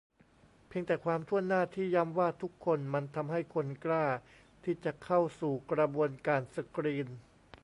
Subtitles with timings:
[0.67, 4.05] เพียงแต่ความถ้วนหน้าที่ย้ำว่า "ทุกคน" มันทำให้คนกล้า
[4.63, 7.07] ที่จะเข้าสู่กระบวนการสกรีน